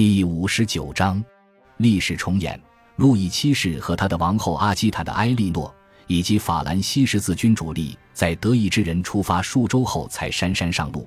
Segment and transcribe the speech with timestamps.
[0.00, 1.22] 第五十九章，
[1.76, 2.58] 历史重演。
[2.96, 5.70] 路易七世和他的王后阿基坦的埃莉诺，
[6.06, 11.06] 以及法兰西十字军主力，在德意志人出发数周后才姗姗上路。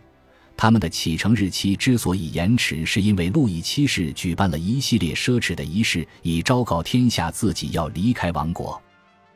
[0.56, 8.80] 他们的启程日期之所以延迟，是因为路易七世举办了一系列奢侈的仪式，以昭告天下自己要离开王国。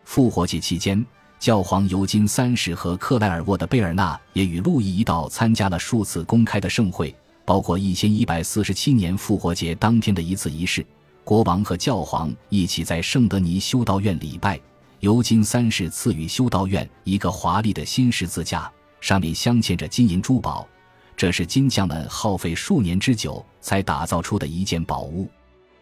[0.03, 1.03] 复活节期间，
[1.39, 7.11] 教皇尤金三世和克莱尔沃的贝尔纳也与路易一道参加了数次公开的盛会。
[7.47, 10.85] 包括一千一百四十七年复活节当天的一次仪式，
[11.23, 14.59] 国王和教皇一起在圣德尼修道院礼拜。
[14.99, 18.69] 尤金三世赐予修道院一个华丽的新十字架，
[18.99, 20.67] 上面镶嵌着金银珠宝，
[21.15, 25.25] 这是金匠们耗费数年之久才打造出的一件宝物。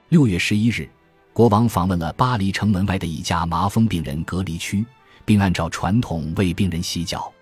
[0.10, 0.88] 六月十一日，
[1.34, 4.86] 国王访问了巴黎城门外的一家麻风病人隔离区，
[5.26, 7.34] 并按照传统为病人洗脚。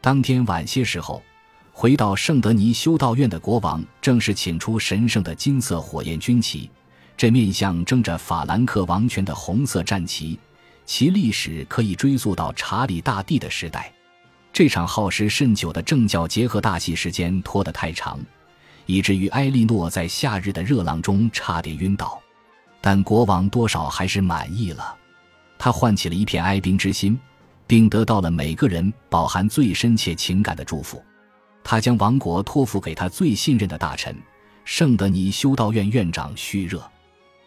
[0.00, 1.20] 当天晚些时候。
[1.76, 6.70] 回到圣德尼修道院的国王正式请出神圣的金色火焰军旗，
[7.16, 10.38] 这面象征着法兰克王权的红色战旗，
[10.86, 13.92] 其历史可以追溯到查理大帝的时代。
[14.52, 18.20] 这场耗时甚久的政教结合大戏时间拖得太长，
[18.86, 22.22] 以至于埃莉诺在夏日的热浪中差点晕倒，
[22.80, 24.94] 但国王多少还是满意了，
[25.58, 27.18] 他唤起了一片哀兵之心，
[27.66, 31.02] 并得到了每个人饱含最深切情感的祝福。
[31.64, 34.14] 他将王国托付给他最信任的大臣，
[34.64, 36.80] 圣德尼修道院院长叙热，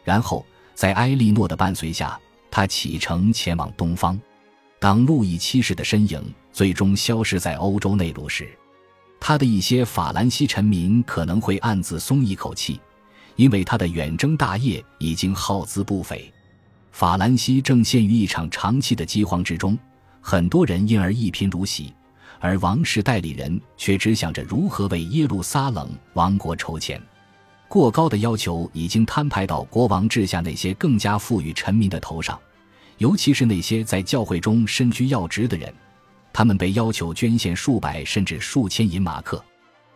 [0.04, 0.44] 然后
[0.74, 4.20] 在埃莉诺的伴随下，他启程前往东方。
[4.80, 8.50] 当路易七世的身影最终消失在欧洲内陆时，
[9.20, 12.80] 他的一些法兰西臣民可能会暗自松一口气，
[13.36, 16.32] 因为他的远征大业已经耗资不菲。
[16.92, 19.78] 法兰西正陷于一场长期的饥荒之中，
[20.22, 21.94] 很多人因而一贫如洗。
[22.40, 27.02] 而王室代理人却只想着如何为耶路撒冷王国筹钱，
[27.68, 32.40] 过高的要求已经摊派到国王治下那些更加富裕臣民的头上，
[32.98, 35.74] 尤其是那些在教会中身居要职的人，
[36.32, 39.44] 他们被要求捐献数百甚至数千银马克。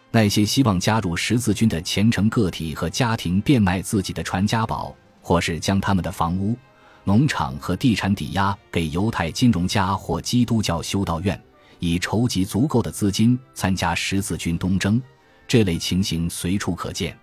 [0.10, 6.58] 那些希望加入十字军的虔诚个体和家庭变卖自己的传家宝，或是将他们的房屋、
[7.06, 11.42] 农场和地产抵押给犹太金融家或基督教修道院。
[11.82, 15.02] 以筹集足够的资金参加十字军东征，
[15.48, 17.18] 这类情形随处可见。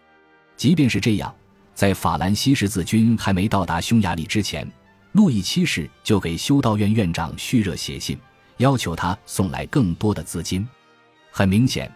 [0.56, 1.32] 即便是这样，
[1.74, 4.68] 在法兰西十字军还没到达匈牙利之前，
[5.12, 8.18] 路易七世就给修道院院长叙热写信，
[8.56, 10.66] 要求他送来更多的资金。
[11.30, 11.88] 很明显，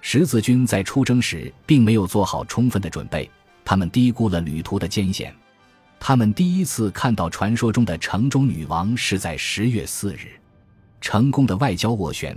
[0.00, 3.30] 十字军在出征时并没有做好充分的准备，
[3.64, 5.32] 他们低估了旅途的艰险。
[6.00, 10.37] 他们第一次看到传说中的城中女王是在十月四日。
[11.00, 12.36] 成功的外交斡旋，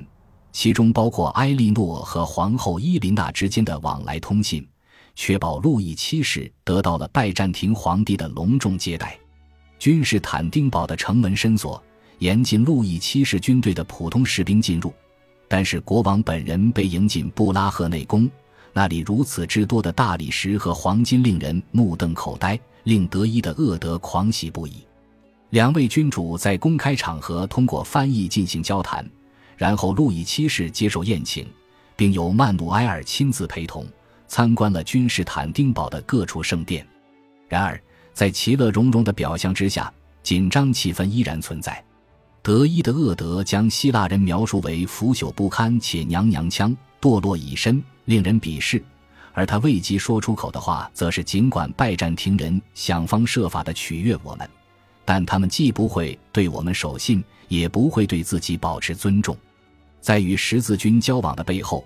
[0.52, 4.68] 其中包括埃莉诺和皇后伊琳娜之间的往来通信，
[5.16, 9.18] 确保路易七世得到了拜占庭皇帝的隆重接待。
[9.80, 11.82] 君士坦丁堡的城门深锁，
[12.20, 14.94] 严禁路易七世军队的普通士兵进入。
[15.48, 18.30] 但是国王本人被迎进布拉赫内宫，
[18.74, 24.86] 那里如此之多的大理石和黄金令人目瞪口呆，令德伊的恶德狂喜不已。
[25.52, 29.06] 两位君主在公开场合通过翻译进行交谈，
[29.58, 31.46] 然后路易七世接受宴请，
[31.98, 33.86] 并由曼努埃尔亲自陪同
[34.30, 36.88] 参观了君士坦丁堡的各处圣殿。
[37.50, 37.78] 然而，
[38.14, 41.84] 在其乐融融的表象之下，紧张气氛依然存在。
[42.42, 48.82] 德伊的厄德将希腊人描述为腐朽不堪且娘娘腔、堕落已深，令人鄙视；
[49.34, 54.50] 而他未及说出口的话，则是：尽管拜占庭人想方设法的取悦我们。
[55.04, 59.36] 但他们既不会对我们守信，也不会对自己保持尊重。
[60.00, 61.86] 在与十字军交往的背后，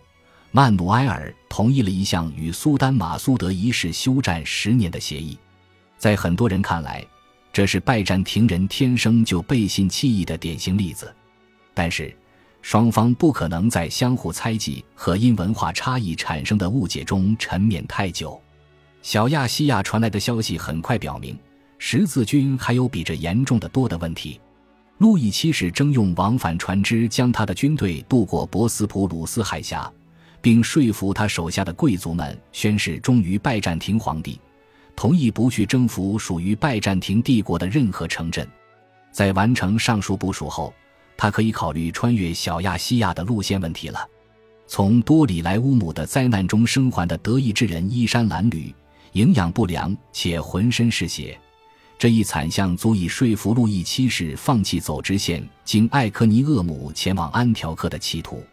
[0.51, 5.37] 曼努埃尔同意了一项与苏丹马苏德一世休战十年的协议。
[5.97, 7.05] 在很多人看来，
[7.51, 11.13] 这是拜占庭人天生就背信弃义的典型例子。
[11.73, 12.15] 但是，
[12.61, 18.41] 双方不可能在相互猜忌和因文化差异产生的误解中沉湎太久。
[19.01, 21.37] 小亚细亚传来的消息很快表明。
[21.77, 24.39] 十字军还有比这严重的多的问题。
[24.97, 29.91] 路易七世征用往返船只将他的军队渡过博斯普鲁斯海峡，
[30.41, 34.39] 并说服他手下的贵族们宣誓忠于拜占庭皇帝，
[34.95, 38.47] 同意不去征服属于拜占庭帝国的任何城镇。
[39.11, 40.73] 在完成上述部署后，
[41.17, 43.99] 他可以考虑穿越小亚细亚的路线问题了。
[44.65, 48.73] 从多里莱乌姆的灾难中生还的德意志人衣衫褴褛、
[49.11, 51.37] 营养不良且浑身是血。
[52.05, 58.43] 这一惨象足以说服路易七世放弃走直线经艾科尼厄姆前往安条克的企图。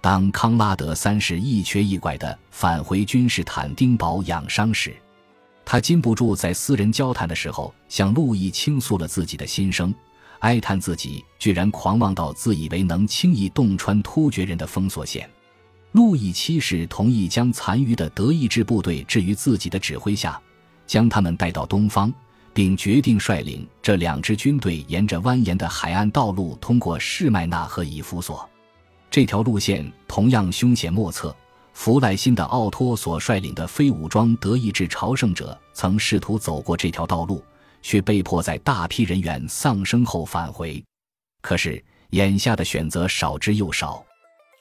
[0.00, 4.96] 当康拉德三世一瘸一拐地返回君士坦丁堡养伤时，
[5.64, 9.94] 他禁不住在私人交谈的时候向路易倾诉了自己的心声，
[10.40, 15.30] 哀叹自己居然狂妄到自以为能轻易洞穿突厥人的封锁线。
[15.92, 20.36] 路易七世同意将残余的德意志部队置于自己的指挥下，
[20.84, 22.12] 将他们带到东方，
[22.58, 28.50] 并决定率领这两支军队沿着蜿蜒的海岸道路通过士麦纳和以弗所。
[29.08, 31.32] 这条路线同样凶险莫测。
[31.72, 37.40] 弗赖辛的奥托所率领的非武装德意志朝圣者曾试图走过这条道路，
[37.80, 40.84] 却被迫在大批人员丧生后返回。
[41.40, 44.04] 可是眼下的选择少之又少，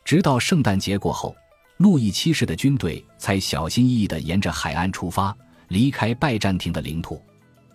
[0.06, 1.36] 直到圣诞节过后，
[1.78, 5.36] 路易七世的军队才小心翼翼地沿着海岸出发，
[5.70, 7.20] 离开拜占庭的领土。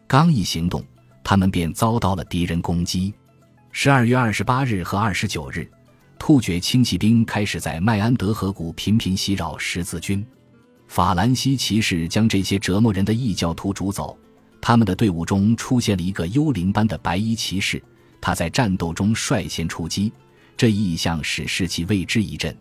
[0.06, 0.84] 刚一行动，
[1.24, 3.12] 他们便遭到了敌人攻击。
[3.70, 5.68] 十二月二十八日和二十九日。
[6.18, 10.24] 突厥轻骑兵开始在麦安德河谷频频袭扰十字军，
[10.86, 14.16] 法兰西骑士将这些折磨人的异教徒逐走。
[14.60, 17.82] 他们的队伍中出现了一个幽灵般的白衣骑士，
[18.20, 20.12] 他在战斗中率先出击，
[20.56, 22.56] 这一异象使士气为之一振。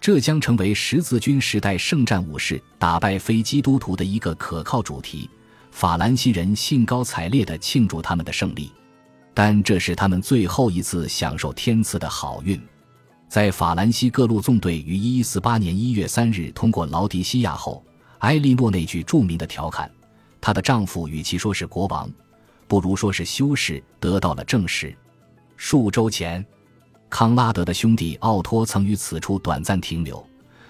[0.00, 5.28] 这将成为十字军时代圣战武士打败非基督徒的一个可靠主题。
[5.72, 8.70] 法兰西人兴高采烈地庆祝他们的胜利，
[9.34, 12.60] 但这是他们最后一次享受天赐的好运。
[13.26, 17.82] 在法兰西各路纵队于1148年1月3日通过劳迪西亚后，
[18.18, 19.90] 埃莉诺那句著名的调侃
[20.42, 22.08] ：“她的丈夫与其说是国王，
[22.68, 24.94] 不如说是修士”，得到了证实。
[25.56, 26.44] 数周前，
[27.08, 30.24] 康拉德的兄弟奥托曾于此处短暂停留。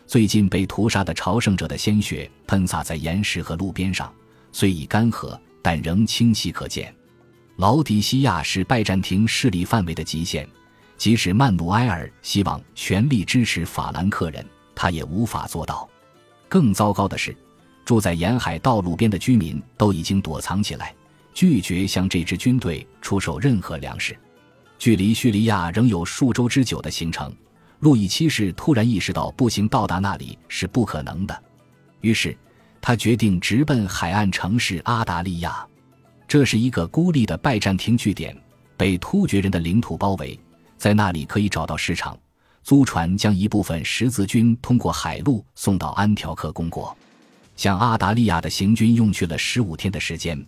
[0.06, 4.12] 最近被屠杀的朝圣者的鲜血喷洒在岩石和路边上，
[4.52, 6.94] 虽已干涸，但仍清晰可见。
[7.56, 10.48] 劳迪西亚是拜占庭势力范围的极限。
[10.96, 15.88] 即使曼努埃尔希望全力支持法兰克人，他也无法做到。
[16.48, 17.36] 更糟糕的是，
[17.84, 20.94] 住在沿海道路边的居民都已经躲藏起来，
[21.34, 24.16] 拒绝向这支军队出售任何粮食。
[24.78, 27.34] 距离叙利亚仍有数周之久的行程，
[27.80, 31.42] 路易七世突然意识到步行到达那里是不可能的，
[32.00, 32.36] 于是
[32.82, 35.64] 他决定直奔海岸城市阿达利亚。
[36.26, 38.36] 这是一个孤立的拜占庭据点，
[38.76, 40.38] 被突厥人的领土包围。
[40.76, 42.18] 在那里可以找到市场，
[42.64, 46.94] 租船将一部分十字军通过海路送到安条克公国。
[47.54, 50.44] 向阿达利亚的行军用去了十五天的时间，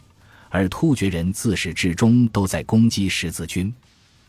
[0.49, 3.73] 而突厥人自始至终都在攻击十字军。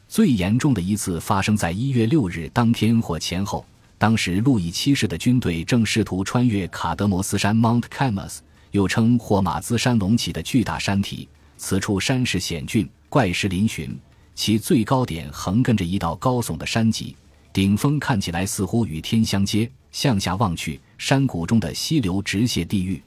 [0.08, 3.66] 最严重的一次发生在一月六日当天或前后，
[4.06, 8.38] 当时路易七世的军队正试图穿越卡德摩斯山 （Mount Camus），
[8.70, 11.28] 又称霍马兹山隆起的巨大山体。
[11.58, 13.90] 此处山势险峻，怪石嶙峋。
[14.36, 17.16] 其最高点横亘着一道高耸的山脊，
[17.52, 19.68] 顶峰看起来似乎与天相接。
[19.92, 23.02] 向下望去，山谷中的溪流直泻地狱。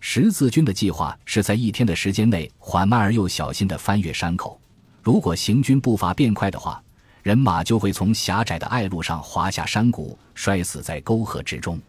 [0.00, 4.60] 十字军的计划是在一天的时间内缓慢而又小心地翻越山口。
[5.04, 6.82] 如果行军步伐变快的话，
[7.22, 11.80] 人马就会从狭窄的隘路上滑下山谷，摔死在沟壑之中。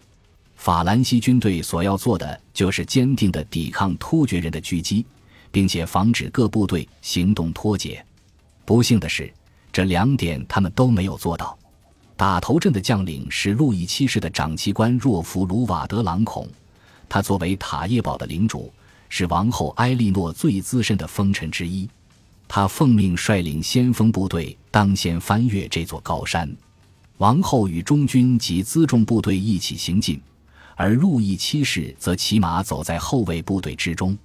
[0.55, 5.05] 法兰西军队所要做的就是坚定地抵抗突厥人的狙击，
[5.51, 8.05] 并且防止各部队行动脱节。
[8.63, 9.33] 不幸的是，
[9.71, 11.57] 这两点他们都没有做到。
[12.15, 16.47] 打头阵的将领是路易七世的长旗官若弗鲁瓦德朗孔，
[17.09, 18.71] 他作为塔耶堡的领主，
[19.09, 21.89] 是王后埃莉诺最资深的封臣之一。
[22.55, 26.47] 他奉命率领先锋部队当先翻越这座高山，
[27.17, 30.21] 王后与中军及辎重部队一起行进，
[30.75, 34.15] 而路易七世则骑马走在后卫部队之中。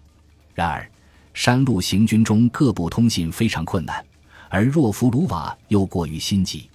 [0.55, 0.87] 然而，
[1.33, 4.05] 山路行军中各部通信非常困难。
[4.51, 6.69] 而若弗鲁瓦又过于心急，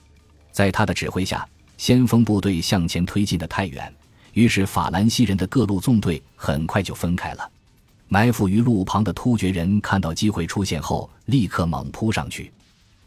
[0.51, 3.93] 在他的指挥下，先锋部队向前推进的太远，
[4.33, 7.47] 于是法兰西人的各路纵队很快就分开了。
[8.13, 12.53] 埋伏于路旁的突厥人看到机会出现后，立刻猛扑上去。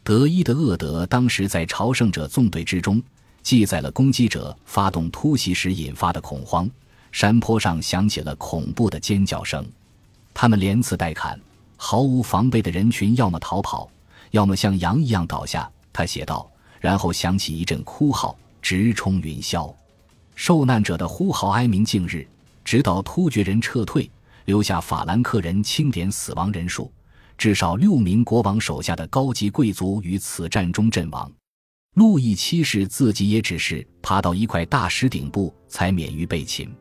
[0.02, 3.00] 德伊的厄德当时在朝圣者纵队之中，
[3.40, 6.68] 记载了攻击者发动突袭时引发的恐慌。
[7.12, 9.64] 山坡上响起了恐怖的尖叫声，
[10.34, 11.40] 他们连刺带砍，
[11.76, 13.88] 毫无防备的人群要么逃跑。
[14.32, 19.72] 要么像羊一样倒下，他写道，然后响起一阵哭号，直冲云霄。
[20.34, 22.26] 受难者的呼号哀鸣近日，
[22.64, 24.10] 直到突厥人撤退，
[24.46, 26.90] 留下法兰克人清点死亡人数，
[27.36, 31.30] 至少六名国王手下的高级贵族于此战中阵亡。
[31.94, 36.74] 路易七世自己也只是爬到一块大石顶部，才免于被擒。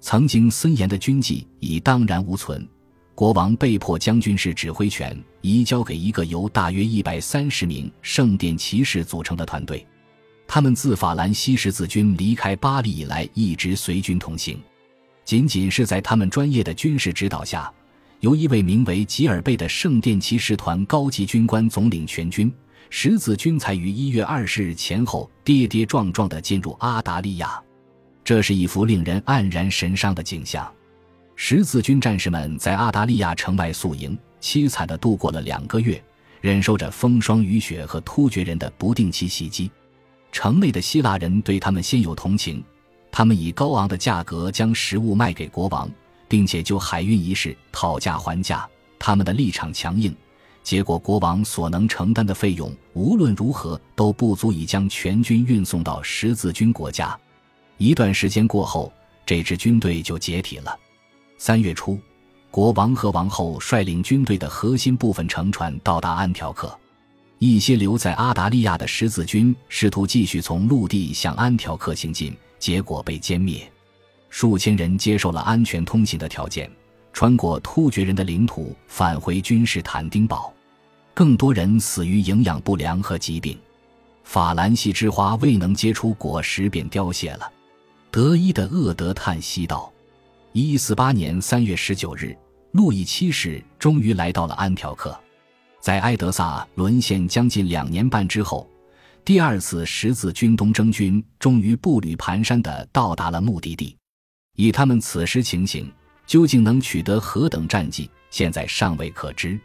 [0.00, 2.66] 曾经森严的军纪已荡然无存。
[3.14, 9.84] 国王被迫将军事指挥权移交给一个由大约一百三十名圣殿骑士组成的团队，
[10.46, 14.60] 他们自法兰西十字军离开巴黎以来一直随军同行。
[15.28, 17.70] 仅仅是在他们专业的军事指导下，
[18.20, 22.50] 由一位名为吉尔贝的圣殿骑士团高级军官总领全军，
[22.88, 27.62] 十字军才于一月二十日前后跌跌撞撞地进入阿达利亚。
[28.24, 30.66] 这是一幅令人黯然神伤的景象。
[31.36, 36.02] 十字军战士们在阿达利亚城外宿营，凄惨地度过了两个月，
[36.40, 39.70] 忍受着风霜雨雪和突厥人的不定期袭击。
[40.32, 42.64] 城内的希腊人对他们先有同情，
[43.10, 45.90] 他们以高昂的价格将食物卖给国王，
[46.28, 48.68] 并且就海运一事讨价还价。
[48.98, 50.14] 他们的立场强硬，
[50.62, 57.18] 结果国王所能承担的费用无论如何都不足以将全军运送到十字军国家。
[57.76, 58.92] 一段时间过后，
[59.24, 60.76] 这支军队就解体了。
[61.38, 61.98] 三月初，
[62.50, 66.76] 国王和王后率领军队的核心部分乘船到达安条克。
[67.38, 73.70] 一些留在阿达利亚的十字军试图继续从陆地向安条克行进，结果被歼灭。
[74.30, 76.70] 数千人接受了安全通行的条件，
[77.12, 80.52] 穿过突厥人的领土返回君士坦丁堡。
[81.14, 83.58] 更多人死于营养不良和疾病。
[84.22, 87.50] 法兰西之花未能结出果实便凋谢了。
[88.10, 89.90] 德伊的厄德叹息道。
[90.52, 92.36] 一四八年三月十九日，
[92.72, 95.18] 路易七世终于来到了安条克。
[95.80, 98.68] 在埃德萨沦陷将近两年半之后，
[99.28, 103.94] 第二次十字军东征军终于步履蹒跚地到达了目的地。
[104.54, 105.92] 以他们此时情形，
[106.26, 109.60] 究竟能取得何等战绩，现在尚未可知。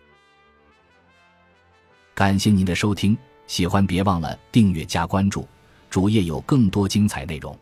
[2.14, 3.18] 感谢您的收听，
[3.48, 5.48] 喜欢别忘了订阅加关注，
[5.90, 7.58] 主页有更多精彩内容。